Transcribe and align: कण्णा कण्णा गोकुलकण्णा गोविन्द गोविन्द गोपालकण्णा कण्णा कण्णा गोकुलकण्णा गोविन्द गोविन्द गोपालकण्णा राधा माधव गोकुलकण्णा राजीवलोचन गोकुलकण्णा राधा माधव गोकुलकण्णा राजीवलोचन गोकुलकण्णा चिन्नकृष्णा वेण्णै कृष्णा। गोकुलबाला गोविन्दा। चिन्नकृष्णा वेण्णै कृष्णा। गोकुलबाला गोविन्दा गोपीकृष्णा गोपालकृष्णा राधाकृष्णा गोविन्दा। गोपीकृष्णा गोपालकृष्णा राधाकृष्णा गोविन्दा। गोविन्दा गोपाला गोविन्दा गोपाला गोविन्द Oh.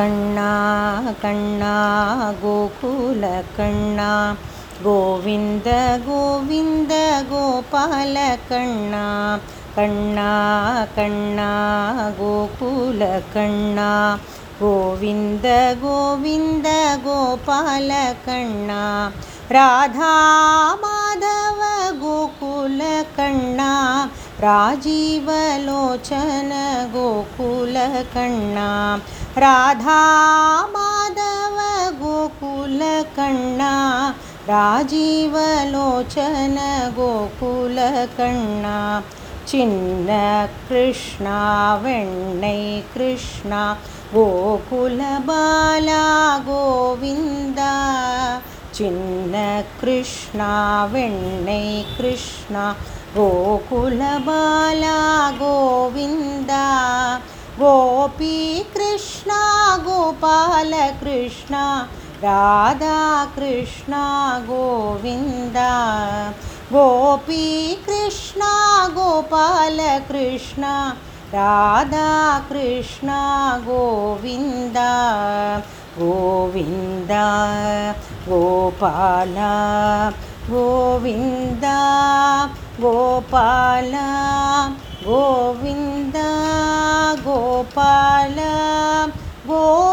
कण्णा 0.00 1.12
कण्णा 1.22 1.72
गोकुलकण्णा 2.42 4.12
गोविन्द 4.84 5.68
गोविन्द 6.06 6.92
गोपालकण्णा 7.30 9.04
कण्णा 9.76 10.30
कण्णा 10.96 11.50
गोकुलकण्णा 12.18 13.90
गोविन्द 14.60 15.46
गोविन्द 15.82 16.66
गोपालकण्णा 17.04 18.80
राधा 19.50 20.14
माधव 20.82 21.60
गोकुलकण्णा 22.00 23.72
राजीवलोचन 24.40 25.32
गोकुलकण्णा 27.80 28.98
राधा 29.36 30.66
माधव 30.66 31.96
गोकुलकण्णा 31.96 34.12
राजीवलोचन 34.42 36.88
गोकुलकण्णा 36.96 39.00
चिन्नकृष्णा 39.46 41.78
वेण्णै 41.82 42.80
कृष्णा। 42.94 43.74
गोकुलबाला 44.14 46.36
गोविन्दा। 46.40 47.72
चिन्नकृष्णा 48.74 50.88
वेण्णै 50.92 51.82
कृष्णा। 51.98 52.72
गोकुलबाला 53.16 55.30
गोविन्दा 55.34 56.69
गोपीकृष्णा 57.60 59.40
गोपालकृष्णा 59.76 61.64
राधाकृष्णा 62.22 64.04
गोविन्दा। 64.42 65.72
गोपीकृष्णा 66.72 68.52
गोपालकृष्णा 68.88 70.72
राधाकृष्णा 71.34 73.20
गोविन्दा। 73.62 74.90
गोविन्दा 75.98 77.26
गोपाला 78.28 79.52
गोविन्दा 80.50 81.78
गोपाला 82.80 84.08
गोविन्द 85.02 85.89
Oh. 89.52 89.89